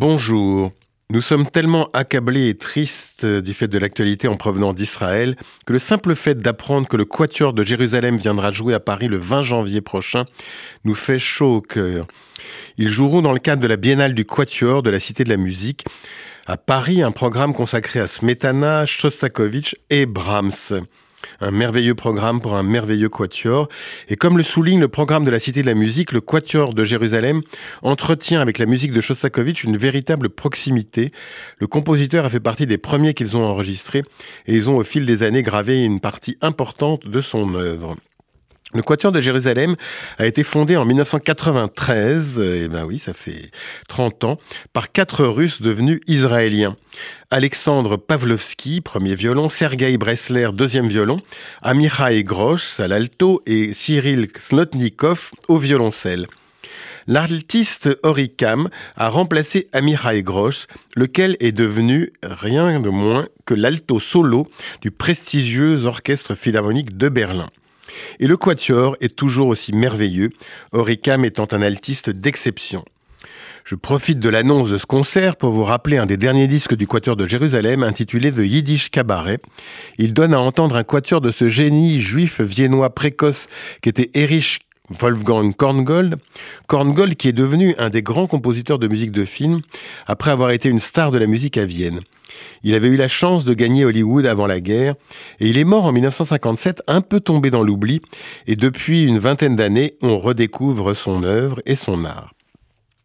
Bonjour. 0.00 0.70
Nous 1.10 1.20
sommes 1.20 1.50
tellement 1.50 1.90
accablés 1.92 2.48
et 2.48 2.56
tristes 2.56 3.26
du 3.26 3.52
fait 3.52 3.66
de 3.66 3.78
l'actualité 3.78 4.28
en 4.28 4.36
provenance 4.36 4.76
d'Israël 4.76 5.34
que 5.66 5.72
le 5.72 5.80
simple 5.80 6.14
fait 6.14 6.36
d'apprendre 6.36 6.86
que 6.86 6.96
le 6.96 7.04
Quatuor 7.04 7.52
de 7.52 7.64
Jérusalem 7.64 8.16
viendra 8.16 8.52
jouer 8.52 8.74
à 8.74 8.78
Paris 8.78 9.08
le 9.08 9.18
20 9.18 9.42
janvier 9.42 9.80
prochain 9.80 10.24
nous 10.84 10.94
fait 10.94 11.18
chaud 11.18 11.56
au 11.56 11.60
cœur. 11.60 12.06
Ils 12.76 12.90
joueront 12.90 13.22
dans 13.22 13.32
le 13.32 13.40
cadre 13.40 13.60
de 13.60 13.66
la 13.66 13.76
Biennale 13.76 14.14
du 14.14 14.24
Quatuor 14.24 14.84
de 14.84 14.90
la 14.90 15.00
Cité 15.00 15.24
de 15.24 15.30
la 15.30 15.36
Musique 15.36 15.84
à 16.46 16.56
Paris 16.56 17.02
un 17.02 17.10
programme 17.10 17.52
consacré 17.52 17.98
à 17.98 18.06
Smetana, 18.06 18.86
Shostakovich 18.86 19.74
et 19.90 20.06
Brahms 20.06 20.86
un 21.40 21.50
merveilleux 21.50 21.94
programme 21.94 22.40
pour 22.40 22.56
un 22.56 22.62
merveilleux 22.62 23.08
quatuor. 23.08 23.68
Et 24.08 24.16
comme 24.16 24.36
le 24.36 24.42
souligne 24.42 24.80
le 24.80 24.88
programme 24.88 25.24
de 25.24 25.30
la 25.30 25.40
Cité 25.40 25.62
de 25.62 25.66
la 25.66 25.74
Musique, 25.74 26.12
le 26.12 26.20
quatuor 26.20 26.74
de 26.74 26.84
Jérusalem 26.84 27.42
entretient 27.82 28.40
avec 28.40 28.58
la 28.58 28.66
musique 28.66 28.92
de 28.92 29.00
Shostakovich 29.00 29.64
une 29.64 29.76
véritable 29.76 30.28
proximité. 30.28 31.12
Le 31.58 31.66
compositeur 31.66 32.24
a 32.24 32.30
fait 32.30 32.40
partie 32.40 32.66
des 32.66 32.78
premiers 32.78 33.14
qu'ils 33.14 33.36
ont 33.36 33.44
enregistrés 33.44 34.04
et 34.46 34.54
ils 34.54 34.68
ont 34.68 34.76
au 34.76 34.84
fil 34.84 35.06
des 35.06 35.22
années 35.22 35.42
gravé 35.42 35.84
une 35.84 36.00
partie 36.00 36.36
importante 36.40 37.06
de 37.06 37.20
son 37.20 37.54
œuvre. 37.54 37.96
Le 38.74 38.82
Quatuor 38.82 39.12
de 39.12 39.20
Jérusalem 39.22 39.76
a 40.18 40.26
été 40.26 40.42
fondé 40.42 40.76
en 40.76 40.84
1993, 40.84 42.38
et 42.38 42.68
ben 42.68 42.84
oui, 42.84 42.98
ça 42.98 43.14
fait 43.14 43.50
30 43.88 44.24
ans, 44.24 44.38
par 44.74 44.92
quatre 44.92 45.24
Russes 45.24 45.62
devenus 45.62 46.00
israéliens. 46.06 46.76
Alexandre 47.30 47.96
Pavlovski, 47.96 48.82
premier 48.82 49.14
violon, 49.14 49.48
Sergei 49.48 49.96
Bresler, 49.96 50.50
deuxième 50.52 50.86
violon, 50.86 51.22
Amichai 51.62 52.24
Grosz 52.24 52.78
à 52.78 52.88
l'alto 52.88 53.42
et 53.46 53.72
Cyril 53.72 54.28
Snotnikov 54.38 55.30
au 55.48 55.56
violoncelle. 55.56 56.26
L'artiste 57.06 57.88
Orikam 58.02 58.68
a 58.96 59.08
remplacé 59.08 59.70
Amichai 59.72 60.22
Grosz, 60.22 60.66
lequel 60.94 61.38
est 61.40 61.52
devenu 61.52 62.12
rien 62.22 62.80
de 62.80 62.90
moins 62.90 63.28
que 63.46 63.54
l'alto 63.54 63.98
solo 63.98 64.46
du 64.82 64.90
prestigieux 64.90 65.86
orchestre 65.86 66.34
philharmonique 66.34 66.98
de 66.98 67.08
Berlin. 67.08 67.48
Et 68.20 68.26
le 68.26 68.36
quatuor 68.36 68.96
est 69.00 69.16
toujours 69.16 69.48
aussi 69.48 69.72
merveilleux, 69.72 70.30
Oricam 70.72 71.24
étant 71.24 71.48
un 71.52 71.62
altiste 71.62 72.10
d'exception. 72.10 72.84
Je 73.68 73.74
profite 73.74 74.18
de 74.18 74.30
l'annonce 74.30 74.70
de 74.70 74.78
ce 74.78 74.86
concert 74.86 75.36
pour 75.36 75.50
vous 75.50 75.62
rappeler 75.62 75.98
un 75.98 76.06
des 76.06 76.16
derniers 76.16 76.46
disques 76.46 76.74
du 76.74 76.86
Quatuor 76.86 77.16
de 77.16 77.26
Jérusalem 77.26 77.82
intitulé 77.82 78.32
The 78.32 78.38
Yiddish 78.38 78.88
Cabaret. 78.88 79.40
Il 79.98 80.14
donne 80.14 80.32
à 80.32 80.40
entendre 80.40 80.76
un 80.76 80.84
quatuor 80.84 81.20
de 81.20 81.30
ce 81.30 81.50
génie 81.50 82.00
juif 82.00 82.40
viennois 82.40 82.94
précoce 82.94 83.46
qu'était 83.82 84.10
Erich 84.14 84.60
Wolfgang 84.88 85.54
Korngold. 85.54 86.16
Korngold 86.66 87.14
qui 87.16 87.28
est 87.28 87.34
devenu 87.34 87.74
un 87.76 87.90
des 87.90 88.00
grands 88.00 88.26
compositeurs 88.26 88.78
de 88.78 88.88
musique 88.88 89.12
de 89.12 89.26
film 89.26 89.60
après 90.06 90.30
avoir 90.30 90.50
été 90.50 90.70
une 90.70 90.80
star 90.80 91.10
de 91.10 91.18
la 91.18 91.26
musique 91.26 91.58
à 91.58 91.66
Vienne. 91.66 92.00
Il 92.62 92.74
avait 92.74 92.88
eu 92.88 92.96
la 92.96 93.08
chance 93.08 93.44
de 93.44 93.54
gagner 93.54 93.84
Hollywood 93.84 94.26
avant 94.26 94.46
la 94.46 94.60
guerre 94.60 94.94
et 95.40 95.48
il 95.48 95.58
est 95.58 95.64
mort 95.64 95.86
en 95.86 95.92
1957 95.92 96.82
un 96.86 97.00
peu 97.00 97.20
tombé 97.20 97.50
dans 97.50 97.62
l'oubli 97.62 98.00
et 98.46 98.56
depuis 98.56 99.04
une 99.04 99.18
vingtaine 99.18 99.56
d'années 99.56 99.94
on 100.02 100.18
redécouvre 100.18 100.94
son 100.94 101.22
œuvre 101.22 101.60
et 101.66 101.76
son 101.76 102.04
art. 102.04 102.32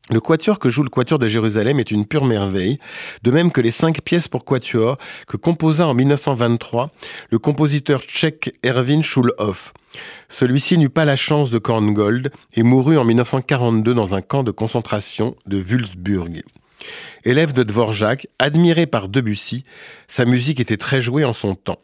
Le 0.10 0.20
quatuor 0.20 0.60
que 0.60 0.70
joue 0.70 0.84
le 0.84 0.90
quatuor 0.90 1.18
de 1.18 1.28
Jérusalem 1.28 1.80
est 1.80 1.90
une 1.90 2.06
pure 2.06 2.26
merveille, 2.26 2.78
de 3.24 3.32
même 3.32 3.54
que 3.54 3.62
les 3.62 3.72
cinq 3.72 4.02
pièces 4.02 4.28
pour 4.28 4.44
quatuor 4.44 4.98
que 5.28 5.38
composa 5.38 5.88
en 5.88 5.94
1923 5.94 6.92
le 7.30 7.40
compositeur 7.40 8.02
tchèque 8.02 8.54
Erwin 8.66 9.02
Schulhoff. 9.02 9.72
Celui-ci 10.28 10.78
n'eut 10.78 10.90
pas 10.90 11.06
la 11.06 11.16
chance 11.16 11.52
de 11.52 11.58
Korngold 11.58 12.32
et 12.54 12.64
mourut 12.64 12.98
en 12.98 13.06
1942 13.06 13.94
dans 13.94 14.14
un 14.14 14.22
camp 14.22 14.44
de 14.44 14.52
concentration 14.52 15.36
de 15.46 15.62
Wulzburg. 15.62 16.44
Élève 17.24 17.54
de 17.54 17.64
Dvorak, 17.64 18.28
admiré 18.40 18.86
par 18.86 19.08
Debussy, 19.08 19.64
sa 20.08 20.26
musique 20.26 20.60
était 20.60 20.78
très 20.78 21.02
jouée 21.02 21.26
en 21.26 21.34
son 21.34 21.56
temps. 21.56 21.80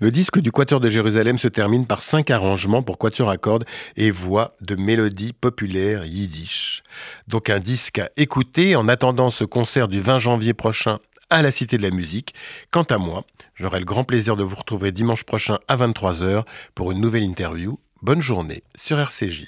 Le 0.00 0.10
disque 0.10 0.40
du 0.40 0.50
Quatuor 0.50 0.80
de 0.80 0.90
Jérusalem 0.90 1.38
se 1.38 1.46
termine 1.46 1.86
par 1.86 2.02
cinq 2.02 2.30
arrangements 2.30 2.82
pour 2.82 2.98
quatuor 2.98 3.30
à 3.30 3.36
cordes 3.36 3.64
et 3.96 4.10
voix 4.10 4.56
de 4.60 4.74
mélodies 4.74 5.32
populaires 5.32 6.04
yiddish. 6.04 6.82
Donc 7.28 7.50
un 7.50 7.60
disque 7.60 7.98
à 7.98 8.10
écouter 8.16 8.74
en 8.74 8.88
attendant 8.88 9.30
ce 9.30 9.44
concert 9.44 9.86
du 9.86 10.00
20 10.00 10.18
janvier 10.18 10.54
prochain 10.54 10.98
à 11.30 11.40
la 11.40 11.52
Cité 11.52 11.78
de 11.78 11.82
la 11.82 11.90
Musique. 11.90 12.34
Quant 12.72 12.82
à 12.82 12.98
moi, 12.98 13.24
j'aurai 13.54 13.78
le 13.78 13.84
grand 13.84 14.02
plaisir 14.02 14.34
de 14.36 14.42
vous 14.42 14.56
retrouver 14.56 14.90
dimanche 14.90 15.22
prochain 15.24 15.60
à 15.68 15.76
23h 15.76 16.44
pour 16.74 16.90
une 16.90 17.00
nouvelle 17.00 17.22
interview. 17.22 17.78
Bonne 18.02 18.22
journée 18.22 18.64
sur 18.74 18.98
RCJ. 18.98 19.46